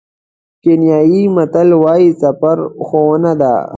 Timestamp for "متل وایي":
1.35-2.09